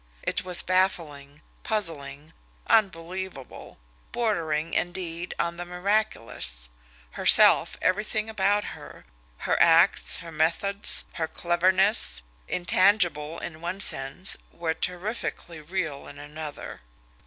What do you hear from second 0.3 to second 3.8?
was baffling, puzzling, unbelievable,